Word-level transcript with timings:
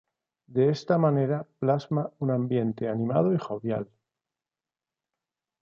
De 0.47 0.69
esta 0.69 0.97
manera 0.97 1.47
plasma 1.59 2.11
un 2.17 2.31
ambiente 2.31 2.89
animado 2.89 3.35
y 3.35 3.37
jovial. 3.37 3.87